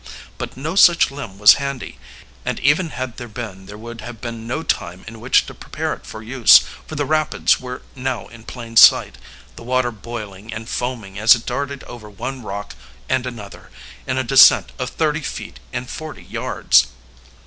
[0.39, 1.99] But no such limb was handy,
[2.43, 5.93] and even had there been there would have been no time in which to prepare
[5.93, 9.19] it for use, for the rapids were now in plain sight,
[9.57, 12.73] the water boiling and foaming as it darted over one rock
[13.07, 13.69] and another,
[14.07, 16.87] in a descent of thirty feet in forty yards.